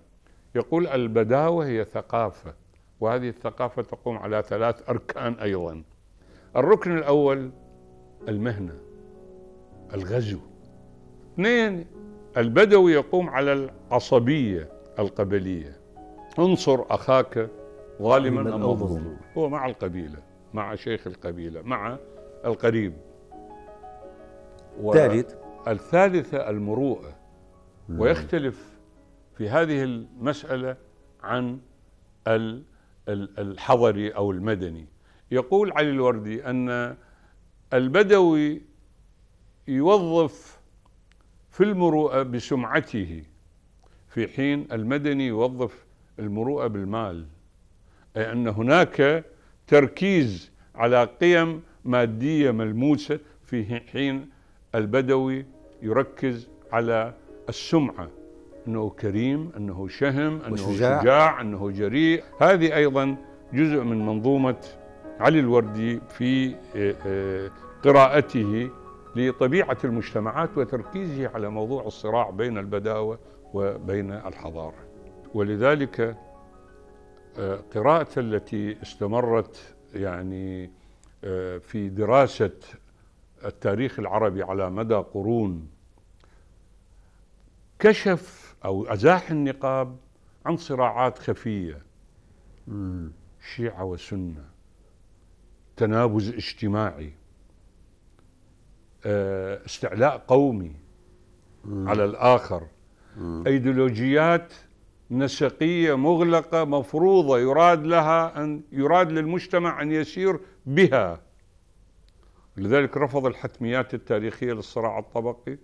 يقول 0.55 0.87
البداوة 0.87 1.65
هي 1.65 1.85
ثقافة 1.85 2.53
وهذه 2.99 3.29
الثقافة 3.29 3.81
تقوم 3.81 4.17
على 4.17 4.43
ثلاث 4.47 4.89
أركان 4.89 5.33
أيضا. 5.33 5.83
الركن 6.55 6.97
الأول 6.97 7.51
المهنة 8.27 8.73
الغزو. 9.93 10.39
اثنين 11.33 11.85
البدوي 12.37 12.93
يقوم 12.93 13.29
على 13.29 13.53
العصبية 13.53 14.69
القبلية. 14.99 15.77
انصر 16.39 16.85
أخاك 16.89 17.49
ظالما 18.01 18.41
أم 18.41 18.61
أو 18.61 18.73
مظلوما. 18.75 19.17
هو 19.37 19.49
مع 19.49 19.65
القبيلة 19.65 20.17
مع 20.53 20.75
شيخ 20.75 21.07
القبيلة 21.07 21.61
مع 21.61 21.97
القريب. 22.45 22.93
ثالث. 24.93 25.35
الثالثة 25.67 26.49
المروءة. 26.49 27.15
ويختلف 27.89 28.73
في 29.37 29.49
هذه 29.49 29.83
المسألة 29.83 30.75
عن 31.23 31.59
ال- 32.27 32.63
ال- 33.09 33.39
الحضري 33.39 34.09
أو 34.09 34.31
المدني. 34.31 34.87
يقول 35.31 35.71
علي 35.71 35.89
الوردي 35.89 36.45
أن 36.45 36.95
البدوي 37.73 38.61
يوظف 39.67 40.59
في 41.53 41.63
المروءة 41.63 42.23
بسمعته 42.23 43.23
في 44.09 44.27
حين 44.27 44.67
المدني 44.71 45.27
يوظف 45.27 45.85
المروءة 46.19 46.67
بالمال. 46.67 47.25
أي 48.17 48.31
أن 48.31 48.47
هناك 48.47 49.25
تركيز 49.67 50.51
على 50.75 51.09
قيم 51.21 51.61
مادية 51.85 52.51
ملموسة 52.51 53.19
في 53.45 53.79
حين 53.91 54.29
البدوي 54.75 55.45
يركز 55.81 56.47
على 56.71 57.13
السمعة. 57.49 58.09
أنه 58.67 58.89
كريم 58.89 59.51
أنه 59.57 59.87
شهم 59.87 60.41
أنه 60.41 60.53
وشجاع. 60.53 61.01
شجاع, 61.01 61.41
أنه 61.41 61.69
جريء. 61.71 62.23
هذه 62.41 62.75
أيضا 62.75 63.15
جزء 63.53 63.83
من 63.83 64.05
منظومة 64.05 64.61
علي 65.19 65.39
الوردي 65.39 65.99
في 66.09 66.55
آه، 66.75 66.95
آه، 67.05 67.51
قراءته 67.83 68.69
لطبيعة 69.15 69.77
المجتمعات 69.83 70.57
وتركيزه 70.57 71.27
على 71.27 71.49
موضوع 71.49 71.87
الصراع 71.87 72.29
بين 72.29 72.57
البداوة 72.57 73.19
وبين 73.53 74.11
الحضارة. 74.11 74.87
ولذلك 75.33 76.17
آه، 77.37 77.59
قراءة 77.75 78.19
التي 78.19 78.81
استمرت 78.81 79.75
يعني 79.93 80.71
آه، 81.23 81.57
في 81.57 81.89
دراسة 81.89 82.51
التاريخ 83.45 83.99
العربي 83.99 84.43
على 84.43 84.69
مدى 84.69 84.95
قرون 84.95 85.69
كشف 87.79 88.55
أو 88.65 88.85
أزاح 88.85 89.31
النقاب 89.31 89.97
عن 90.45 90.57
صراعات 90.57 91.19
خفية. 91.19 91.81
شيعة 93.55 93.83
وسنة 93.83 94.45
تنابز 95.75 96.29
اجتماعي. 96.29 97.13
استعلاء 99.05 100.17
قومي 100.27 100.71
على 101.65 102.05
الآخر. 102.05 102.67
أيديولوجيات 103.47 104.53
نسقية 105.11 105.97
مغلقة 105.97 106.63
مفروضة 106.65 107.39
يراد 107.39 107.85
لها 107.85 108.43
أن 108.43 108.61
يراد 108.71 109.11
للمجتمع 109.11 109.81
أن 109.81 109.91
يسير 109.91 110.39
بها. 110.65 111.21
لذلك 112.57 112.97
رفض 112.97 113.25
الحتميات 113.25 113.93
التاريخية 113.93 114.53
للصراع 114.53 114.99
الطبقي 114.99 115.57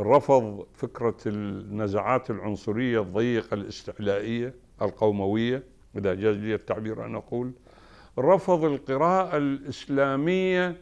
رفض 0.00 0.66
فكرة 0.74 1.16
النزعات 1.26 2.30
العنصرية 2.30 3.00
الضيقة 3.00 3.54
الاستعلائية 3.54 4.54
القوموية 4.82 5.62
إذا 5.96 6.14
جاز 6.14 6.36
لي 6.36 6.54
التعبير 6.54 7.06
أن 7.06 7.14
أقول. 7.14 7.52
رفض 8.18 8.64
القراءة 8.64 9.36
الإسلامية 9.36 10.76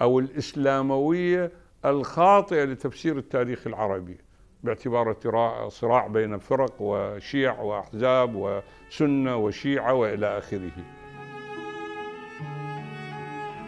أو 0.00 0.18
الإسلاموية 0.18 1.50
الخاطئة 1.84 2.64
لتفسير 2.64 3.18
التاريخ 3.18 3.66
العربي 3.66 4.16
باعتباره 4.64 5.12
ترا- 5.12 5.68
صراع 5.68 6.06
بين 6.06 6.38
فرق 6.38 6.74
وشيع 6.80 7.60
وأحزاب 7.60 8.34
وسنة 8.34 9.36
وشيعة 9.36 9.94
وإلى 9.94 10.38
آخره. 10.38 10.70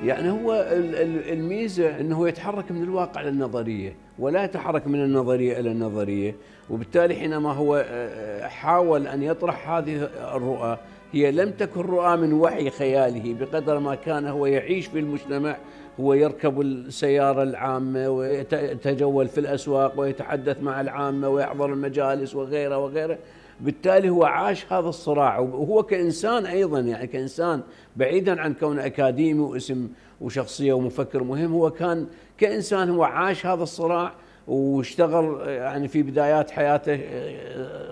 يعني 0.05 0.31
هو 0.31 0.53
ال- 0.55 0.95
ال- 0.95 1.33
الميزة 1.33 2.01
إنه 2.01 2.29
يتحرك 2.29 2.73
من 2.73 2.83
الواقع 2.83 3.21
للنظريه 3.23 3.97
ولا 4.19 4.45
يتحرك 4.45 4.87
من 4.87 5.05
النظرية 5.05 5.61
إلى 5.61 5.73
النظرية 5.73 6.35
وبالتالي 6.71 7.15
حينما 7.15 7.53
هو 7.53 7.85
آه، 7.89 8.49
حاول 8.49 9.07
أن 9.07 9.23
يطرح 9.23 9.69
هذه 9.71 10.03
الرؤى 10.37 10.79
هي 11.13 11.33
لم 11.33 11.51
تكن 11.51 11.81
رؤى 11.81 12.17
من 12.17 12.33
وحي 12.33 12.71
خياله 12.71 13.35
بقدر 13.41 13.79
ما 13.79 13.95
كان 13.95 14.27
هو 14.27 14.47
يعيش 14.47 14.87
في 14.87 14.99
المجتمع 14.99 15.57
هو 16.01 16.15
يركب 16.15 16.61
السيارة 16.61 17.43
العامة 17.43 18.09
ويتجول 18.09 19.29
في 19.29 19.41
الأسواق 19.41 20.01
ويتحدث 20.01 20.63
مع 20.63 20.81
العامة 20.81 21.29
ويحضر 21.29 21.73
المجالس 21.73 22.35
وغيره 22.35 22.79
وغيره. 22.79 23.19
بالتالي 23.61 24.11
هو 24.11 24.25
عاش 24.25 24.73
هذا 24.73 24.89
الصراع. 24.89 25.39
وهو 25.39 25.83
كإنسان 25.83 26.47
أيضا 26.47 26.81
يعني 26.81 27.07
كإنسان 27.07 27.63
بعيدا 27.97 28.41
عن 28.41 28.55
كونه 28.55 28.87
أكاديمي 28.87 29.41
واسم 29.41 29.89
وشخصية 30.21 30.73
ومفكر 30.73 31.23
مهم 31.23 31.53
هو 31.53 31.71
كان 31.71 32.07
كإنسان 32.39 32.91
هو 32.91 33.05
عاش 33.05 33.47
هذا 33.47 33.63
الصراع 33.63 34.13
واشتغل 34.49 35.49
يعني 35.49 35.89
في 35.89 36.03
بدايات 36.03 36.51
حياته 36.51 37.01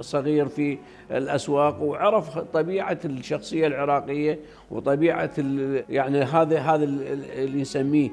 صغير 0.01 0.49
في 0.49 0.79
الأسواق 1.11 1.83
وعرف 1.83 2.39
طبيعة 2.39 2.99
الشخصية 3.05 3.67
العراقية 3.67 4.39
وطبيعة 4.71 5.31
يعني 5.91 6.23
هذا 6.23 6.59
هذا 6.59 6.85
ال- 6.85 7.25
اللي 7.33 7.61
نسميه 7.61 8.11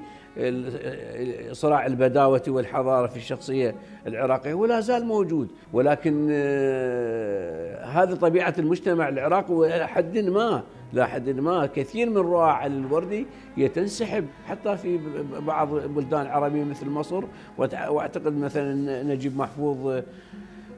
صراع 1.52 1.86
البداوة 1.86 2.42
والحضارة 2.48 3.08
في 3.08 3.18
الشخصية 3.18 3.76
العراقية 4.08 4.54
ولا 4.54 4.80
زال 4.80 5.06
موجود. 5.06 5.48
ولكن 5.74 6.28
آه، 6.32 7.86
هذه 7.86 8.14
طبيعة 8.14 8.54
المجتمع 8.60 9.10
العراقي 9.10 9.54
وإلى 9.54 9.88
حد 9.88 10.18
ما 10.18 10.64
لا 10.94 11.06
حد 11.06 11.30
ما 11.30 11.66
كثير 11.66 12.10
من 12.10 12.36
علي 12.36 12.78
الوردي 12.78 13.26
هي 13.56 13.68
تنسحب 13.68 14.26
حتى 14.48 14.78
في 14.78 15.00
بعض 15.40 15.74
البلدان 15.74 16.22
العربيه 16.22 16.64
مثل 16.64 16.90
مصر 16.90 17.24
وأعتقد 17.58 18.38
مثلا 18.38 19.04
نجيب 19.04 19.38
محفوظ 19.38 19.88
آه، 19.88 20.04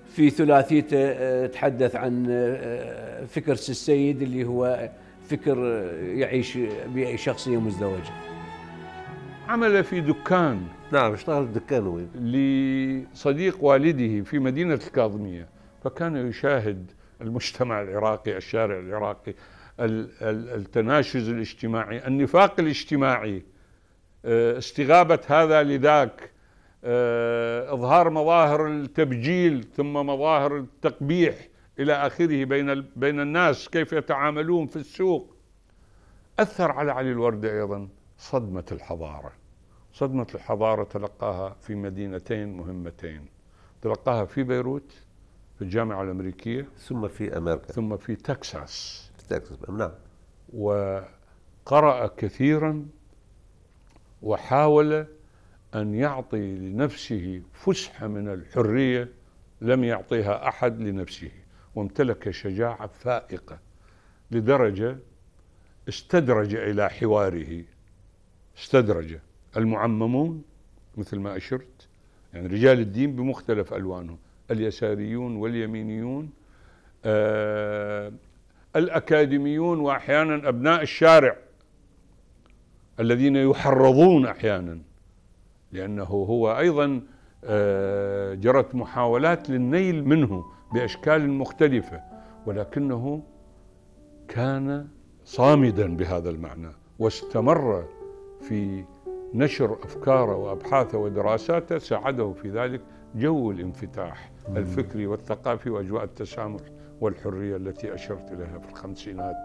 في 0.10 0.30
ثلاثيته 0.30 0.98
آه، 0.98 1.48
تحدث 1.48 1.96
عن 1.96 2.26
آه، 2.30 3.26
فكر 3.26 3.52
السيد 3.52 4.22
اللي 4.22 4.46
هو 4.46 4.90
فكر 5.30 5.58
يعيش 6.02 6.58
بشخصيه 6.88 7.58
مزدوجة. 7.60 8.12
عمل 9.48 9.84
في 9.84 10.02
دكان 10.02 10.62
نعم 10.92 11.14
اشتغل 11.14 11.44
الدكان 11.44 11.88
هو. 11.88 12.00
لصديق 12.16 13.64
والده 13.64 14.24
في 14.24 14.40
مدينة 14.40 14.74
الكاظمية 14.74 15.48
فكان 15.84 16.28
يشاهد 16.30 16.92
المجتمع 17.22 17.82
العراقي 17.82 18.38
الشارع 18.38 18.80
العراقي 18.80 19.32
ال- 19.32 19.34
ال- 19.34 19.55
التناشز 19.80 21.30
الاجتماعي 21.30 22.08
النفاق 22.08 22.60
الاجتماعي 22.60 23.44
آه، 24.26 24.58
استغابة 24.58 25.20
هذا 25.28 25.64
لذاك 25.64 26.32
آه، 26.84 27.74
إظهار 27.74 28.10
مظاهر 28.10 28.68
التبجيل 28.68 29.68
ثم 29.76 29.94
مظاهر 29.94 30.58
التقبيح 30.58 31.48
إلى 31.80 31.94
آخره 31.94 32.44
بين 32.44 32.82
بين 32.96 33.20
الناس 33.20 33.70
كيف 33.70 33.94
يتعاملون 33.94 34.68
في 34.68 34.76
السوق. 34.76 35.36
أثر 36.40 36.72
على 36.72 36.92
علي 36.92 37.12
الوردة 37.12 37.54
أيضا 37.54 37.88
صدمة 38.18 38.66
الحضارة 38.72 39.32
صدمة 39.94 40.28
الحضارة 40.36 40.84
تلقاها 40.84 41.56
في 41.62 41.76
مدينتين 41.76 42.58
مهمتين 42.58 43.26
تلقاها 43.82 44.26
في 44.26 44.44
بيروت 44.44 44.92
في 45.56 45.62
الجامعة 45.62 46.04
الأمريكية 46.04 46.68
ثم 46.78 47.08
في 47.08 47.38
أمريكا. 47.38 47.74
ثم 47.74 47.98
في 47.98 48.16
تكساس. 48.16 49.12
تكساس 49.28 49.70
نعم. 49.70 49.92
وقرأ 50.54 52.08
كثيرا 52.18 52.86
وحاول 54.22 55.06
أن 55.76 55.96
يعطي 55.96 56.56
لنفسه 56.56 57.42
فسحة 57.54 58.08
من 58.08 58.28
الحرية 58.34 59.10
لم 59.62 59.84
يعطيها 59.84 60.48
أحد 60.48 60.82
لنفسه 60.82 61.32
وامتلك 61.76 62.32
شجاعة 62.32 62.88
فائقة 62.88 63.60
لدرجة 64.32 64.98
استدرج 65.90 66.56
إلى 66.56 66.90
حواره. 66.90 67.64
استدرج. 68.58 69.18
المعممون 69.58 70.44
مثل 70.98 71.20
ما 71.20 71.38
أشرت 71.38 71.88
يعني 72.34 72.48
رجال 72.48 72.80
الدين 72.80 73.16
بمختلف 73.16 73.74
ألوانهم 73.74 74.18
اليساريون 74.52 75.36
واليمينيون 75.36 76.30
آه 77.06 78.12
الأكاديميون 78.76 79.80
وأحيانا 79.80 80.50
أبناء 80.50 80.82
الشارع 80.82 81.36
الذين 83.00 83.36
يحرضون 83.36 84.26
أحيانا 84.26 84.80
لأنه 85.72 86.04
هو 86.04 86.58
أيضا 86.58 87.02
آه، 87.44 88.34
جرت 88.34 88.76
محاولات 88.76 89.50
للنيل 89.50 90.08
منه 90.08 90.46
بأشكال 90.74 91.30
مختلفة 91.30 92.02
ولكنه 92.46 93.24
كان 94.28 94.88
صامدا 95.26 95.96
بهذا 95.98 96.30
المعنى 96.30 96.72
واستمر 97.00 97.86
في 98.42 98.84
نشر 99.34 99.74
أفكاره 99.84 100.36
وأبحاثه 100.36 100.98
ودراساته 100.98 101.78
ساعده 101.78 102.34
في 102.42 102.50
ذلك 102.50 102.82
جو 103.16 103.52
الانفتاح 103.52 104.32
الفكري 104.56 105.08
والثقافي 105.08 105.70
وأجواء 105.70 106.04
التسامح. 106.04 106.62
والحرية 107.02 107.56
التي 107.56 107.94
أشرت 107.94 108.32
إليها 108.32 108.60
في 108.60 108.70
الخمسينات. 108.70 109.36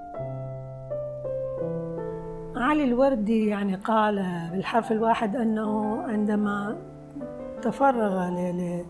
علي 2.56 2.84
الوردي 2.84 3.46
يعني 3.46 3.74
قال 3.74 4.48
بالحرف 4.52 4.92
الواحد 4.92 5.36
أنه 5.36 6.02
عندما 6.02 6.76
تفرغ 7.62 8.28
ل 8.28 8.84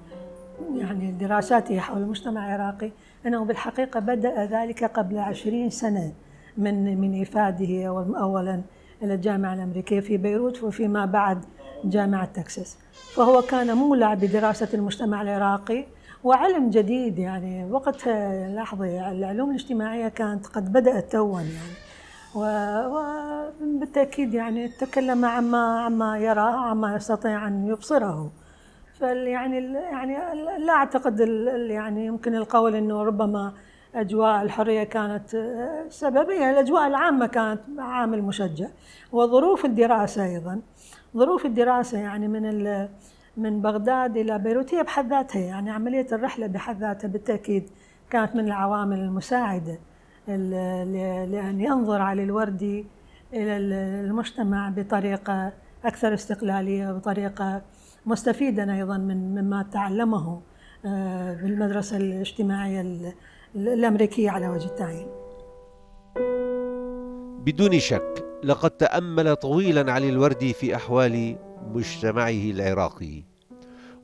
يعني 0.75 1.13
دراساته 1.13 1.79
حول 1.79 2.03
المجتمع 2.03 2.47
العراقي 2.47 2.91
أنه 3.27 3.45
بالحقيقة 3.45 4.01
بدأ 4.01 4.45
ذلك 4.45 4.85
قبل 4.85 5.19
عشرين 5.19 5.71
سنة 5.71 6.13
من 6.59 7.01
من 7.01 7.23
إفاده 7.23 7.87
اولا 8.19 8.61
إلى 9.03 9.15
الجامعة 9.15 9.55
الأمريكية 9.55 10.01
في 10.01 10.17
بيروت 10.17 10.63
وفيما 10.63 11.05
بعد 11.05 11.45
جامعة 11.85 12.25
تكساس 12.25 12.79
فهو 12.93 13.43
كان 13.43 13.77
مولع 13.77 14.15
بدراسة 14.15 14.69
المجتمع 14.75 15.23
العراقي 15.23 15.85
وعلم 16.25 16.71
جديد 16.71 17.19
يعني. 17.19 17.73
وقتها 17.73 18.49
لاحظي 18.49 19.01
العلوم 19.01 19.51
الاجتماعية 19.51 20.09
كانت 20.09 20.47
قد 20.47 20.73
بدأت 20.73 21.13
توا 21.13 21.41
يعني. 21.41 21.75
وبالتاكيد 22.35 24.35
يعني 24.35 24.69
تكلم 24.69 25.25
عما 25.25 25.81
عما 25.81 26.19
يرى 26.19 26.41
عما 26.41 26.97
يستطيع 26.97 27.47
أن 27.47 27.67
يبصره. 27.67 28.31
فيعني 28.99 29.73
يعني 29.75 30.17
لا 30.59 30.73
أعتقد 30.73 31.21
يعني 31.71 32.07
يمكن 32.07 32.35
القول 32.35 32.75
إنه 32.75 33.03
ربما 33.03 33.53
أجواء 33.95 34.43
الحرية 34.43 34.85
كانت 34.85 35.29
سبب 35.89 36.31
يعني 36.31 36.51
الأجواء 36.51 36.87
العامة 36.87 37.27
كانت 37.27 37.61
عامل 37.79 38.23
مشجع. 38.23 38.69
وظروف 39.13 39.65
الدراسة 39.65 40.25
أيضا. 40.25 40.61
ظروف 41.17 41.47
الدراسة 41.47 41.99
يعني 41.99 42.29
من 42.29 42.47
من 43.37 43.61
بغداد 43.61 44.17
إلى 44.17 44.39
بيروت 44.39 44.75
هي 44.75 44.83
بحد 44.83 45.11
ذاتها 45.11 45.41
يعني 45.41 45.71
عملية 45.71 46.07
الرحلة 46.13 46.47
بحد 46.47 46.81
ذاتها 46.81 47.09
بالتأكيد 47.09 47.71
كانت 48.11 48.37
من 48.37 48.45
العوامل 48.45 48.99
المساعدة 48.99 49.79
لأن 50.29 51.61
ينظر 51.61 52.03
علي 52.03 52.25
الوردي 52.25 52.87
إلى 53.33 53.57
المجتمع 53.57 54.69
بطريقة 54.69 55.53
أكثر 55.85 56.15
استقلالية 56.15 56.93
بطريقه 56.93 57.63
مستفيدا 58.07 58.75
أيضا 58.75 58.99
من 58.99 59.35
مما 59.35 59.63
تعلمه 59.73 60.41
آه، 60.87 61.35
في 61.35 61.47
المدرسة 61.47 61.97
الاجتماعيه 61.97 62.85
الأمريكية 63.55 64.31
على 64.31 64.49
وجه 64.49 64.67
التعيين. 64.67 65.07
بدون 67.45 67.79
شك 67.79 68.30
لقد 68.45 68.71
تأمل 68.71 69.37
طويلا 69.37 69.93
علي 69.93 70.09
الوردي 70.09 70.53
في 70.53 70.77
أحوال 70.77 71.37
مجتمعه 71.75 72.29
العراقي 72.31 73.23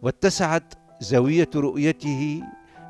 واتسعت 0.03 0.75
زاوية 1.01 1.51
رؤيته 1.57 2.42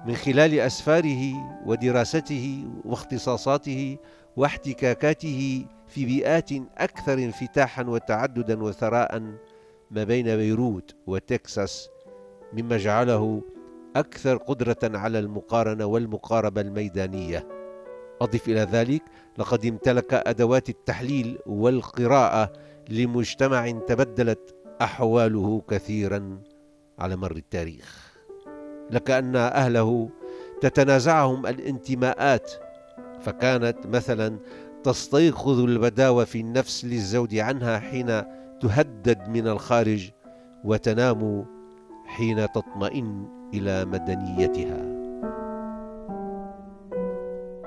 من 0.06 0.14
خلال 0.14 0.60
أسفاره 0.60 1.32
ودراسته 1.66 2.64
واختصاصاته 2.84 3.96
واحتكاكاته 4.36 5.66
في 5.88 6.04
بيئات 6.04 6.50
أكثر 6.78 7.14
انفتاحا 7.14 7.82
وتعددا 7.82 8.62
وثراء 8.62 9.22
ما 9.90 10.04
بين 10.04 10.36
بيروت 10.36 10.94
وتكساس 11.06 11.88
مما 12.52 12.76
جعله 12.76 13.42
أكثر 13.96 14.36
قدرة 14.36 14.78
على 14.84 15.18
المقارنة 15.18 15.86
والمقاربة 15.86 16.60
الميدانية. 16.60 17.55
أضف 18.20 18.48
إلى 18.48 18.60
ذلك 18.60 19.02
لقد 19.38 19.66
امتلك 19.66 20.14
أدوات 20.14 20.68
التحليل 20.68 21.38
والقراءة 21.46 22.52
لمجتمع 22.88 23.70
تبدلت 23.70 24.54
أحواله 24.82 25.62
كثيرا 25.68 26.40
على 26.98 27.16
مر 27.16 27.36
التاريخ. 27.36 28.16
لكان 28.90 29.36
أهله 29.36 30.10
تتنازعهم 30.60 31.46
الانتماءات 31.46 32.52
فكانت 33.20 33.86
مثلا 33.86 34.38
تستيقظ 34.84 35.60
البداوة 35.60 36.24
في 36.24 36.40
النفس 36.40 36.84
للزود 36.84 37.34
عنها 37.34 37.78
حين 37.78 38.22
تهدد 38.60 39.28
من 39.28 39.48
الخارج 39.48 40.10
وتنام 40.64 41.46
حين 42.06 42.52
تطمئن 42.52 43.28
إلى 43.54 43.84
مدنيتها. 43.84 44.95